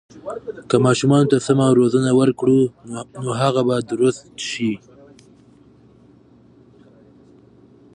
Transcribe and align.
که 0.69 0.77
ماشوم 0.85 1.11
ته 1.31 1.37
سمه 1.45 1.67
روزنه 1.79 2.11
ورکړو، 2.19 2.61
نو 3.23 3.29
هغه 3.41 3.61
به 3.67 3.77
درست 3.91 4.23
شي. 4.49 4.71